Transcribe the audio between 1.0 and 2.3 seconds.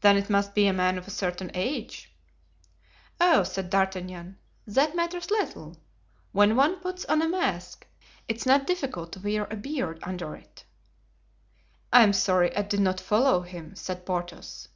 a certain age."